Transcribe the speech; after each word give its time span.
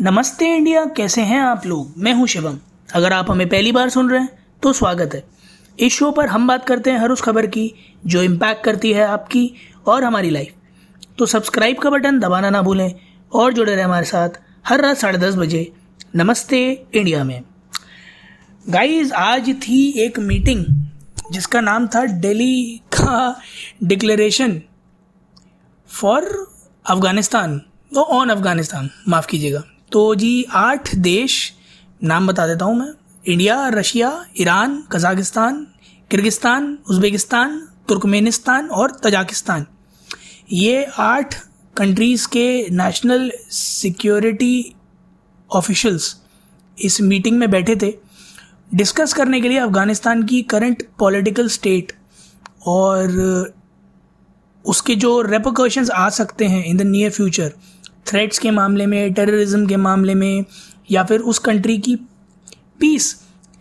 नमस्ते 0.00 0.46
इंडिया, 0.46 0.84
कैसे 0.86 1.22
हैं 1.22 1.40
आप 1.40 1.66
लोग? 1.66 1.92
मैं 1.98 2.12
हूँ 2.14 2.26
शिवम। 2.26 2.56
अगर 2.94 3.12
आप 3.12 3.30
हमें 3.30 3.48
पहली 3.48 3.72
बार 3.72 3.88
सुन 3.88 4.08
रहे 4.10 4.20
हैं 4.20 4.28
तो 4.62 4.72
स्वागत 4.72 5.14
है। 5.14 5.22
इस 5.78 5.92
शो 5.92 6.10
पर 6.10 6.26
हम 6.26 6.46
बात 6.46 6.64
करते 6.66 6.90
हैं 6.90 6.98
हर 6.98 7.10
उस 7.10 7.20
खबर 7.20 7.46
की, 7.46 7.74
जो 8.06 8.22
इम्पैक्ट 8.22 8.64
करती 8.64 8.92
है 8.92 9.04
आपकी 9.04 9.54
और 9.86 10.04
हमारी 10.04 10.30
लाइफ 10.30 10.54
तो 11.18 11.26
सब्सक्राइब 11.26 11.78
का 11.78 11.90
बटन 11.90 12.18
दबाना 12.18 12.50
ना 12.50 12.62
भूलें 12.62 12.94
और 13.32 13.52
जुड़े 13.52 13.74
रहें 13.74 13.84
हमारे 13.84 14.06
साथ 14.06 14.40
हर 14.66 14.80
रात 14.80 14.96
साढ़े 14.96 15.18
दस 15.18 15.34
बजे 15.34 15.72
नमस्ते 16.16 16.62
इंडिया 16.94 17.24
में। 17.24 17.42
गाइज़ 18.64 19.12
आज 19.14 19.50
थी 19.62 19.82
एक 19.96 20.18
मीटिंग 20.20 20.64
जिसका 21.32 21.60
नाम 21.60 21.86
था 21.86 22.04
दिल्ली 22.06 22.80
का 22.94 23.42
declaration 23.82 24.60
for 25.90 26.30
Afghanistan 26.86 27.60
on 27.98 28.28
Afghanistan 28.28 28.90
माफ़ 29.08 29.26
कीजिएगा। 29.26 29.62
तो 29.92 30.14
जी, 30.14 30.44
आठ 30.44 30.94
देश, 30.96 31.52
नाम 32.02 32.26
बता 32.26 32.46
देता 32.46 32.64
हूँ 32.64 32.78
मैं। 32.78 32.92
India, 33.24 33.68
Russia, 33.68 34.10
Iran, 34.40 34.82
Kazakhstan, 34.92 35.66
Kyrgyzstan, 36.10 36.76
Uzbekistan, 36.90 37.58
Turkmenistan 37.88 38.68
और 38.68 38.90
तजाकिस्तान। 39.04 39.66
ये 40.52 40.84
आठ 40.98 41.34
कंट्रीज़ 41.76 42.26
के 42.28 42.46
नेशनल 42.70 43.30
सिक्योरिटी 43.50 44.74
ऑफिशल्स 45.50 46.14
इस 46.78 47.00
मीटिंग 47.00 47.38
में 47.38 47.50
बैठे 47.50 47.76
थे। 47.76 47.92
डिस्कस 48.74 49.12
करने 49.12 49.40
के 49.40 49.48
लिए 49.48 49.58
अफ़गानिस्तान 49.58 50.22
की 50.22 50.42
करंट 50.50 50.82
पॉलिटिकल 50.98 51.48
स्टेट 51.48 51.92
और 52.66 53.52
उसके 54.64 54.94
जो 54.94 55.20
रेपोकशंस 55.22 55.90
आ 55.90 56.08
सकते 56.10 56.46
हैं 56.46 56.64
in 56.64 56.76
the 56.76 56.82
near 56.82 57.10
future 57.10 57.52
threats 58.06 58.38
के 58.38 58.50
मामले 58.50 58.86
में 58.86 59.12
टेररिज्म 59.14 59.66
के 59.66 59.76
मामले 59.76 60.14
में, 60.14 60.44
या 60.90 61.04
फिर 61.04 61.20
उस 61.20 61.38
कंट्री 61.38 61.78
की 61.78 61.96
पीस 62.80 63.12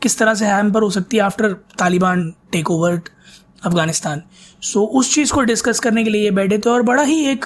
किस 0.01 0.17
तरह 0.17 0.33
से 0.33 0.45
पर 0.71 0.81
हो 0.81 0.89
सकती 0.89 1.17
है 1.17 1.23
after 1.23 1.53
Taliban 1.79 2.33
take 2.51 2.71
over 2.71 3.01
Afghanistan 3.65 4.21
so 4.63 4.83
उस 4.83 5.13
चीज़ 5.13 5.33
को 5.33 5.41
डिस्कस 5.41 5.79
करने 5.79 6.03
के 6.03 6.09
लिए 6.09 6.23
ये 6.23 6.31
बैठे 6.31 6.57
थे 6.57 6.69
और 6.69 6.81
बड़ा 6.81 7.03
ही 7.03 7.19
एक 7.25 7.45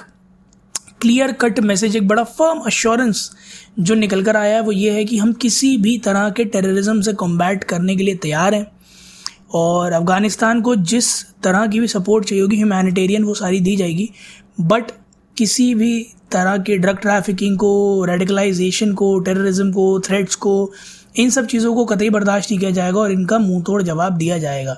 क्लियर 1.00 1.32
कट 1.32 1.58
मैसेज 1.60 1.96
एक 1.96 2.06
बड़ा 2.08 2.22
फर्म 2.24 2.60
अश्योरेंस 2.60 3.30
जो 3.78 3.94
निकल 3.94 4.22
कर 4.24 4.36
आया 4.36 4.54
है, 4.54 4.60
वो 4.62 4.72
ये 4.72 4.90
है 4.90 5.04
कि 5.04 5.18
हम 5.18 5.32
किसी 5.32 5.76
भी 5.76 5.96
तरह 5.98 6.28
के 6.30 6.44
टेररिज्म 6.44 7.00
से 7.00 7.12
कॉम्बैट 7.12 7.64
करने 7.64 7.96
के 7.96 8.02
लिए 8.02 8.14
तैयार 8.14 8.54
हैं। 8.54 8.66
और 9.54 9.92
अफ़गानिस्तान 9.92 10.60
को 10.60 10.74
जिस 10.76 11.08
तरह 11.42 11.66
की 11.66 11.80
भी 11.80 11.88
सपोर्ट 11.88 12.24
चाहिए 12.24 12.42
होगी 12.42 12.56
ह्यूमैनिटेरियन 12.56 13.24
वो 13.24 13.34
सारी 13.34 13.60
दी 13.60 13.76
जाएगी। 13.76 14.08
बट 14.60 14.90
किसी 15.38 15.74
भी 15.74 16.06
तरह 16.32 16.56
के 16.58 16.76
ड्रग 16.78 16.98
ट्रैफिकिंग 16.98 17.56
को 17.58 18.04
रेडिकलाइजेशन 18.04 18.92
को 18.94 19.18
टेररिज्म 19.20 19.70
को 19.72 20.00
थ्रेट्स 20.00 20.34
को, 20.34 20.72
इन 21.16 21.30
सब 21.30 21.46
चीज़ों 21.46 21.74
को 21.74 21.84
कतई 21.84 22.10
बर्दाश्त 22.10 22.50
नहीं 22.50 22.58
किया 22.60 22.70
जाएगा 22.70 23.00
और 23.00 23.12
इनका 23.12 23.38
मुँह 23.38 23.62
तोड़ 23.62 23.82
जवाब 23.82 24.16
दिया 24.16 24.38
जाएगा। 24.38 24.76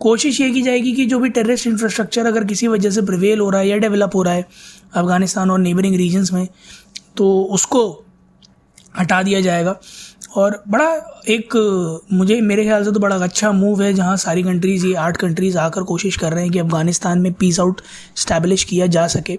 कोशिश 0.00 0.40
ये 0.40 0.50
की 0.50 0.62
जाएगी 0.62 0.92
कि 0.92 1.04
जो 1.06 1.18
भी 1.18 1.28
टेररिस्ट 1.28 1.66
इंफ्रास्ट्रक्चर 1.66 2.26
अगर 2.26 2.44
किसी 2.44 2.68
वजह 2.68 2.90
से 2.90 3.02
प्रिवेल 3.02 3.40
हो 3.40 3.50
रहा 3.50 3.60
है 3.60 3.68
या 3.68 3.76
डेवलप 3.76 4.14
हो 4.14 4.22
रहा 4.22 4.34
है 4.34 4.46
अफ़गानिस्तान 4.94 5.50
और 5.50 5.58
नेबरिंग 5.58 5.96
रीजन्स 5.96 6.32
में 6.32 6.46
तो 7.16 7.42
उसको 7.52 7.84
हटा 8.98 9.22
दिया 9.22 9.40
जाएगा। 9.40 9.76
और 10.36 10.62
बड़ा 10.68 10.88
एक, 11.28 11.54
मुझे, 12.12 12.40
मेरे 12.40 12.64
ख्याल 12.64 12.84
से 12.84 12.92
तो 12.92 13.00
बड़ा 13.00 13.16
अच्छा 13.16 13.50
मूव 13.52 13.82
है 13.82 13.92
जहाँ 13.94 14.16
सारी 14.16 14.42
कंट्रीज़ 14.42 14.86
ये 14.86 14.94
आठ 14.94 15.16
कंट्रीज़ 15.16 15.58
आकर 15.58 15.82
कोशिश 15.82 16.16
कर 16.16 16.32
रहे 16.32 16.42
हैं 16.42 16.52
कि 16.52 16.58
अफ़गानिस्तान 16.58 17.20
में 17.20 17.32
पीस 17.32 17.60
आउट 17.60 17.80
स्टैब्लिश 18.16 18.64
किया 18.64 18.86
जा 18.86 19.06
सके। 19.06 19.38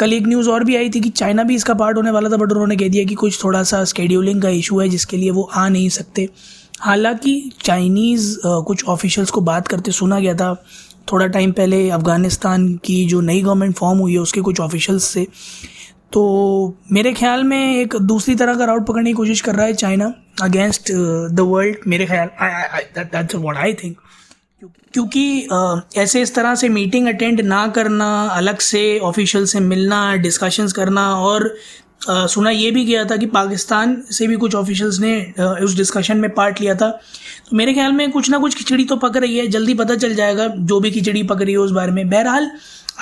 कल 0.00 0.12
एक 0.12 0.26
न्यूज़ 0.26 0.48
और 0.50 0.64
भी 0.64 0.76
आई 0.76 0.90
थी 0.90 1.00
कि 1.00 1.08
चाइना 1.10 1.42
भी 1.42 1.54
इसका 1.54 1.74
पार्ट 1.74 1.96
होने 1.96 2.10
वाला 2.10 2.30
था 2.30 2.36
बट 2.36 2.52
उन्होंने 2.52 2.76
कह 2.76 2.88
दिया 2.88 3.04
कि 3.04 3.14
कुछ 3.14 3.42
थोड़ा 3.44 3.62
सा 3.62 3.82
स्केड्यूलिंग 3.84 4.42
का 4.42 4.48
इशू 4.48 4.80
है, 4.80 4.88
जिसके 4.88 5.16
लिए 5.16 5.30
वो 5.30 5.42
आ 5.54 5.68
नहीं 5.68 5.88
सकते। 5.88 6.28
हालाँकि 6.80 7.50
चाइनीज़ 7.62 8.36
कुछ 8.44 8.84
ऑफिशियल्स 8.88 9.30
को 9.30 9.40
बात 9.40 9.68
करते 9.68 9.92
सुना 9.92 10.20
गया 10.20 10.34
था। 10.34 10.54
थोड़ा 11.12 11.26
टाइम 11.26 11.52
पहले 11.52 11.88
अफ़गानिस्तान 11.90 12.68
की 12.84 13.04
जो 13.06 13.20
नई 13.20 13.42
गवर्नमेंट 13.42 13.74
फॉर्म 13.76 13.98
हुई 13.98 14.12
है, 14.12 14.18
उसके 14.18 14.40
कुछ 14.40 14.60
ऑफिशियल्स 14.60 15.04
से। 15.04 15.26
तो 16.12 16.22
मेरे 16.92 17.12
ख्याल 17.12 17.44
में 17.44 17.80
एक 17.80 17.94
दूसरी 18.02 18.34
तरह 18.34 18.54
का 18.54 18.64
राउट 18.64 18.86
पकड़ने 18.86 19.10
की 19.10 19.14
कोशिश 19.14 19.40
कर 19.40 19.54
रहा 19.54 19.66
है 19.66 19.74
चाइना 19.74 20.12
अगेंस्ट 20.42 20.90
द 21.32 21.40
वर्ल्ड 21.40 21.76
मेरे 21.86 22.06
ख्याल 22.06 22.28
आई 23.56 23.72
थिंक 23.74 23.96
क्योंकि 24.62 25.48
ऐसे 25.96 26.22
इस 26.22 26.34
तरह 26.34 26.54
से 26.54 26.68
मीटिंग 26.68 27.06
अटेंड 27.08 27.40
ना 27.40 27.66
करना 27.66 28.08
अलग 28.28 28.58
से 28.60 28.98
ऑफिशियल 28.98 29.44
से 29.46 29.60
मिलना 29.60 30.14
डिस्कशंस 30.16 30.72
करना 30.72 31.04
और 31.16 31.54
आ, 32.08 32.26
सुना 32.26 32.50
ये 32.50 32.70
भी 32.70 32.84
गया 32.84 33.04
था 33.04 33.16
कि 33.16 33.26
पाकिस्तान 33.26 33.96
से 34.10 34.26
भी 34.26 34.36
कुछ 34.36 34.54
ऑफिशियल्स 34.54 34.98
ने 35.00 35.12
आ, 35.40 35.44
उस 35.44 35.76
डिस्कशन 35.76 36.16
में 36.16 36.30
पार्ट 36.34 36.60
लिया 36.60 36.74
था। 36.74 36.88
तो 36.90 37.56
मेरे 37.56 37.74
ख्याल 37.74 37.92
में 37.92 38.10
कुछ 38.10 38.30
ना 38.30 38.38
कुछ 38.38 38.56
खिचड़ी 38.58 38.84
तो 38.84 38.96
पक 38.96 39.16
रही 39.16 39.38
है 39.38 39.46
जल्दी 39.46 39.74
पता 39.74 39.96
चल 39.96 40.14
जाएगा 40.14 40.46
जो 40.48 40.80
भी 40.80 40.90
खिचड़ी 40.90 41.22
पक 41.22 41.42
रही 41.42 41.52
है 41.52 41.58
उस 41.58 41.70
बारे 41.70 41.92
में। 41.92 42.08
बहरहाल 42.10 42.50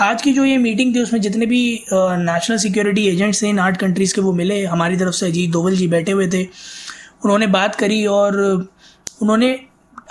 आज 0.02 0.22
की 0.22 0.32
जो 0.32 0.44
ये 0.44 0.56
मीटिंग 0.58 0.94
थी 0.94 1.02
उसमें 1.02 1.20
जितने 1.20 1.46
भी 1.46 1.62
नेशनल 1.92 2.56
सिक्योरिटी 2.58 3.06
एजेंट्स 3.08 3.42
थे 3.42 3.48
इन 3.48 3.58
आठ 3.58 3.76
कंट्रीज़ 3.80 4.14
के 4.14 4.20
वो 4.20 4.32
मिले। 4.32 4.64
हमारी 4.64 4.96
तरफ़ 4.96 5.14
से 5.14 5.26
अजीत 5.26 5.50
दोवल 5.50 5.76
जी 5.76 5.88
बैठे 5.88 6.12
हुए 6.12 6.28
थे। 6.28 6.42
उन्होंने 7.24 7.46
बात 7.48 7.74
करी 7.74 8.04
और 8.06 8.40
उन्होंने 9.22 9.58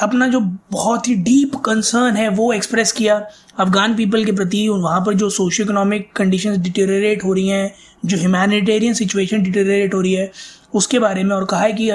अपना 0.02 0.28
जो 0.28 0.40
बहुत 0.72 1.08
ही 1.08 1.16
डीप 1.16 1.56
कंसर्न 1.56 2.16
है, 2.16 2.30
वो 2.30 2.54
एक्सप्रेस 2.54 2.92
किया। 2.92 3.28
अफगान 3.60 3.96
पीपल 3.96 4.26
के 4.26 4.32
प्रति 4.32 4.70
वहाँ 4.70 5.02
पर 5.02 5.14
जो 5.14 5.30
सोशो 5.30 5.64
इकोनॉमिक 5.64 6.14
कंडीशन 6.14 6.62
डिटेरेट 6.62 7.24
हो 7.24 7.34
रही 7.34 7.48
हैं, 7.48 7.74
जो 8.06 8.18
ह्यूमैनिटेरियन 8.18 8.94
सिचुएशन 8.94 9.42
डिटेरेट 9.44 9.94
हो 9.94 10.02
रही 10.02 10.14
है, 10.14 10.32
उसके 10.74 11.00
बारे 11.00 11.24
में 11.24 11.36
और 11.36 11.46
कहा 11.46 11.62
है 11.62 11.74
कि 11.74 11.92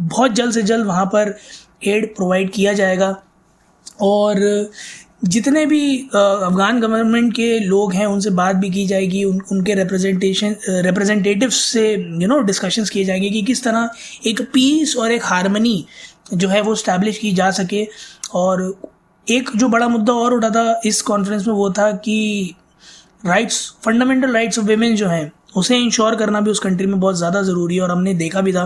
बहुत 0.00 0.32
जल्द 0.32 0.52
से 0.52 0.62
जल्द 0.62 0.86
वहाँ 0.86 1.06
पर 1.06 1.36
एड 1.86 2.16
प्रोवाइड 2.16 2.50
किया 2.50 2.72
जाएगा। 2.72 3.22
और 4.00 4.70
जितने 5.24 5.66
भी 5.66 5.98
अफगान 5.98 6.80
गवर्नमेंट 6.80 7.32
के 7.32 7.58
लोग 7.60 7.92
हैं, 7.92 8.06
उनसे 8.06 8.30
बात 8.30 8.56
भी 8.56 8.70
की 8.70 8.86
जाएगी, 8.86 9.24
उन, 9.24 9.40
उनके 9.52 9.74
रिप्रेजेंटेशन 9.74 10.56
रिप्रेजेंटेटिव 10.68 11.50
से 11.50 11.92
यू 11.92 12.26
नो 12.28 12.40
डिस्कशंस 12.40 12.90
किए 12.90 13.04
जाएँगे 13.04 13.30
कि 13.30 13.42
किस 13.42 13.64
तरह 13.64 13.90
एक 14.26 14.40
पीस 14.40 14.96
और 14.96 15.12
एक 15.12 15.24
हारमनी 15.24 15.86
जो 16.26 16.48
है 16.48 16.60
वो 16.62 16.74
स्टैब्लिश 16.74 17.18
की 17.18 17.32
जा 17.32 17.50
सके। 17.52 17.86
और 18.34 18.74
एक 19.26 19.50
जो 19.56 19.68
बड़ा 19.68 19.88
मुद्दा 19.88 20.12
और 20.14 20.34
उठा 20.34 20.50
था 20.50 20.80
इस 20.86 21.00
कॉन्फ्रेंस 21.02 21.46
में 21.46 21.54
वो 21.54 21.70
था 21.70 21.90
कि 21.98 22.54
rights 23.26 23.58
fundamental 23.84 24.32
rights 24.32 24.58
of 24.58 24.66
women 24.66 24.96
जो 24.96 25.08
हैं, 25.08 25.32
उसे 25.56 25.76
इंश्योर 25.76 26.14
करना 26.16 26.40
भी 26.40 26.50
उस 26.50 26.58
कंट्री 26.60 26.86
में 26.86 26.98
बहुत 27.00 27.16
ज़्यादा 27.16 27.42
ज़रूरी 27.42 27.76
है। 27.76 27.82
और 27.82 27.90
हमने 27.90 28.14
देखा 28.14 28.40
भी 28.40 28.52
था 28.52 28.64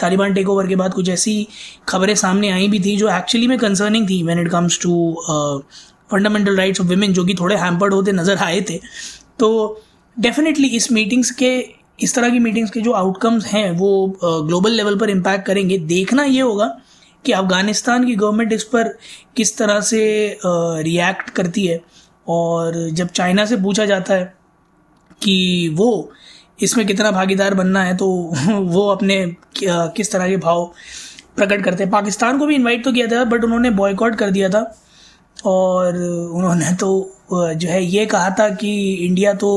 तालिबान 0.00 0.34
टेक 0.34 0.48
ओवर 0.48 0.66
के 0.66 0.76
बाद 0.76 0.94
कुछ 0.94 1.08
ऐसी 1.08 1.46
खबरें 1.88 2.14
सामने 2.16 2.50
आई 2.50 2.68
भी 2.68 2.80
थी 2.80 2.96
जो 2.96 3.08
एक्चुअली 3.10 3.46
में 3.46 3.56
कंसर्निंग 3.58 4.08
थी 4.08 4.22
when 4.22 4.40
it 4.40 4.50
comes 4.50 4.78
to 4.82 5.24
fundamental 6.10 6.56
rights 6.56 6.80
of 6.80 6.88
women 6.88 7.12
जो 7.12 7.24
कि 7.24 7.34
थोड़े 7.34 7.56
हैम्पर्ड 7.56 7.94
होते, 7.94 8.12
नज़र 8.12 8.38
आए 8.38 8.60
थे। 8.70 8.80
तो 9.38 9.80
डेफिनेटली 10.16 10.68
इस 10.68 10.90
मीटिंग्स 10.92 11.30
के, 11.32 11.58
इस 12.00 12.14
तरह 12.14 12.30
की 12.30 12.38
मीटिंग्स 12.38 12.70
के 12.70 12.80
जो 12.80 12.92
आउटकम्स 12.94 13.46
हैं, 13.46 13.70
वो 13.72 14.44
ग्लोबल 14.46 14.72
लेवल 14.72 14.98
पर 14.98 15.10
इम्पैक्ट 15.10 15.46
करेंगे। 15.46 15.78
देखना 15.78 16.24
ये 16.24 16.40
होगा 16.40 16.66
कि 17.24 17.32
अफ़गानिस्तान 17.32 18.06
की 18.06 18.14
गवर्नमेंट 18.14 18.52
इस 18.52 18.64
पर 18.64 18.88
किस 19.36 19.56
तरह 19.58 19.80
से 19.82 20.02
रिएक्ट 20.44 21.30
करती 21.30 21.66
है। 21.66 21.80
और 22.26 22.88
जब 22.92 23.08
चाइना 23.10 23.44
से 23.46 23.56
पूछा 23.56 23.84
जाता 23.86 24.14
है 24.14 24.24
कि 25.22 25.68
वो 25.74 26.12
इसमें 26.62 26.86
कितना 26.86 27.10
भागीदार 27.10 27.54
बनना 27.54 27.82
है 27.84 27.96
तो 27.96 28.06
वो 28.50 28.86
अपने 28.88 29.24
किस 29.58 30.12
तरह 30.12 30.28
के 30.28 30.36
भाव 30.36 30.64
प्रकट 31.36 31.64
करते 31.64 31.82
हैं। 31.84 31.90
पाकिस्तान 31.92 32.38
को 32.38 32.46
भी 32.46 32.54
इनवाइट 32.54 32.84
तो 32.84 32.92
किया 32.92 33.06
था 33.06 33.24
बट 33.24 33.44
उन्होंने 33.44 33.70
बॉयकॉट 33.72 34.14
कर 34.14 34.30
दिया 34.30 34.48
था। 34.48 34.62
और 35.46 35.96
उन्होंने 35.96 36.72
तो 36.76 36.88
जो 37.32 37.68
है 37.68 37.82
ये 37.84 38.04
कहा 38.06 38.30
था 38.38 38.48
कि 38.54 38.72
इंडिया 39.06 39.32
तो 39.34 39.50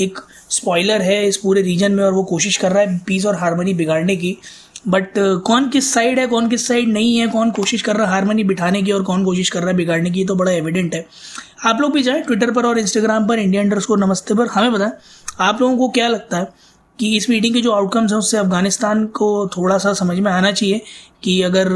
एक 0.00 0.18
स्पॉइलर 0.50 1.02
है 1.02 1.26
इस 1.28 1.36
पूरे 1.36 1.62
रीजन 1.62 1.92
में 1.92 2.02
और 2.04 2.12
वो 2.12 2.22
कोशिश 2.24 2.56
कर 2.56 2.72
रहा 2.72 2.82
है 2.82 2.98
पीस 3.06 3.26
और 3.26 3.36
हारमोनी 3.36 3.74
बिगाड़ने 3.74 4.16
की। 4.16 4.36
बट 4.84 5.18
uh, 5.18 5.40
कौन 5.42 5.68
किस 5.68 5.92
साइड 5.94 6.18
है 6.18 6.26
कौन 6.26 6.48
किस 6.48 6.66
साइड 6.68 6.88
नहीं 6.88 7.16
है 7.16 7.26
कौन 7.28 7.50
कोशिश 7.50 7.82
कर 7.82 7.96
रहा 7.96 8.06
है 8.06 8.12
हारमोनी 8.12 8.44
बिठाने 8.44 8.82
की 8.82 8.92
और 8.92 9.02
कौन 9.02 9.24
कोशिश 9.24 9.50
कर 9.50 9.60
रहा 9.60 9.70
है 9.70 9.76
बिगाड़ने 9.76 10.10
की 10.10 10.24
तो 10.24 10.34
बड़ा 10.34 10.52
एविडेंट 10.52 10.94
है। 10.94 11.06
आप 11.66 11.80
लोग 11.80 11.92
भी 11.92 12.02
जाए 12.02 12.20
ट्विटर 12.22 12.50
पर 12.50 12.66
और 12.66 12.78
इंस्टाग्राम 12.78 13.26
पर 13.28 13.38
इंडिया 13.38 13.62
अंडर 13.62 13.80
स्कोर 13.80 13.98
नमस्ते 13.98 14.34
पर। 14.34 14.46
हमें 14.48 14.72
बताएँ 14.72 14.92
आप 15.40 15.60
लोगों 15.60 15.76
को 15.76 15.88
क्या 15.90 16.08
लगता 16.08 16.38
है 16.38 16.48
कि 16.98 17.16
इस 17.16 17.28
मीटिंग 17.30 17.54
के 17.54 17.60
जो 17.60 17.72
आउटकम्स 17.72 18.12
हैं 18.12 18.18
उससे 18.18 18.36
अफ़गानिस्तान 18.38 19.04
को 19.14 19.28
थोड़ा 19.48 19.78
सा 19.78 19.92
समझ 19.92 20.18
में 20.18 20.30
आना 20.32 20.52
चाहिए 20.52 20.82
कि 21.22 21.40
अगर 21.42 21.68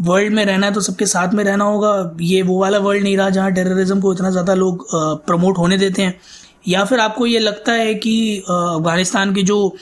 वर्ल्ड 0.00 0.32
में 0.34 0.44
रहना 0.44 0.66
है 0.66 0.72
तो 0.72 0.80
सबके 0.80 1.06
साथ 1.06 1.34
में 1.34 1.44
रहना 1.44 1.64
होगा। 1.64 2.16
ये 2.20 2.40
वो 2.42 2.58
वाला 2.60 2.78
वर्ल्ड 2.78 3.02
नहीं 3.02 3.16
रहा 3.16 3.30
जहाँ 3.30 3.52
टेररिज्म 3.52 4.00
को 4.00 4.12
इतना 4.14 4.30
ज़्यादा 4.30 4.54
लोग 4.54 4.86
प्रमोट 5.26 5.58
होने 5.58 5.78
देते 5.78 6.02
हैं। 6.02 6.20
या 6.68 6.84
फिर 6.84 7.00
आपको 7.00 7.26
ये 7.26 7.38
लगता 7.38 7.72
है 7.72 7.94
कि 7.96 8.16
अफ़गानिस्तान 8.40 9.34
के 9.34 9.42
जो 9.42 9.76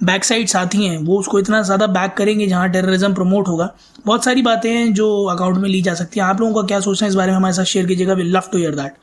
बैक 0.00 0.24
साइड 0.24 0.48
साथी 0.48 0.86
हैं, 0.86 0.96
वो 0.98 1.18
उसको 1.18 1.38
इतना 1.38 1.60
ज़्यादा 1.62 1.86
बैक 1.88 2.14
करेंगे 2.16 2.46
जहाँ 2.46 2.68
टेररिज्म 2.70 3.14
प्रमोट 3.14 3.48
होगा। 3.48 3.68
बहुत 4.06 4.24
सारी 4.24 4.42
बातें 4.42 4.70
हैं 4.70 4.92
जो 4.94 5.08
अकाउंट 5.26 5.58
में 5.58 5.68
ली 5.68 5.82
जा 5.82 5.94
सकती 5.94 6.20
हैं। 6.20 6.26
आप 6.26 6.40
लोगों 6.40 6.54
का 6.54 6.66
क्या 6.68 6.80
सोचना 6.80 7.06
है 7.06 7.10
इस 7.10 7.16
बारे 7.16 7.30
में 7.30 7.36
हमारे 7.36 7.54
साथ 7.54 7.64
शेयर 7.64 7.86
कीजिएगा। 7.86 8.14
We 8.14 8.22
love 8.22 8.48
to 8.52 8.58
hear 8.58 8.74
that 8.74 8.94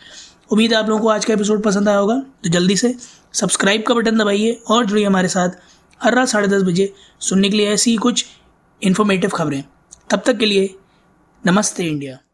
उम्मीद 0.51 0.73
है 0.73 0.77
आप 0.79 0.89
लोगों 0.89 1.01
को 1.01 1.09
आज 1.09 1.25
का 1.25 1.33
एपिसोड 1.33 1.63
पसंद 1.63 1.89
आया 1.89 1.97
होगा। 1.97 2.15
तो 2.43 2.49
जल्दी 2.49 2.75
से 2.77 2.95
सब्सक्राइब 3.33 3.83
का 3.87 3.93
बटन 3.93 4.17
दबाइए 4.17 4.59
और 4.67 4.85
जुड़िए 4.85 5.05
हमारे 5.05 5.27
साथ 5.27 5.57
हर 6.01 6.15
रात 6.15 6.27
साढ़े 6.27 6.47
दस 6.47 6.63
बजे 6.63 6.93
सुनने 7.21 7.49
के 7.49 7.57
लिए 7.57 7.73
ऐसी 7.73 7.95
कुछ 7.97 8.25
इन्फॉर्मेटिव 8.81 9.29
खबरें। 9.29 9.63
तब 10.09 10.23
तक 10.25 10.37
के 10.37 10.45
लिए 10.45 10.73
नमस्ते 11.43 11.83
इंडिया। 11.83 12.26